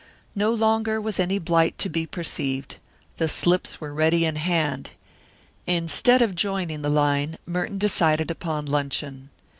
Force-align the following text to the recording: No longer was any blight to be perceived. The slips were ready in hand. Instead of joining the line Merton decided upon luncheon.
No 0.33 0.51
longer 0.51 0.99
was 0.99 1.19
any 1.19 1.37
blight 1.37 1.77
to 1.77 1.87
be 1.87 2.07
perceived. 2.07 2.77
The 3.17 3.27
slips 3.27 3.79
were 3.79 3.93
ready 3.93 4.25
in 4.25 4.35
hand. 4.35 4.89
Instead 5.67 6.23
of 6.23 6.33
joining 6.33 6.81
the 6.81 6.89
line 6.89 7.37
Merton 7.45 7.77
decided 7.77 8.31
upon 8.31 8.65
luncheon. 8.65 9.29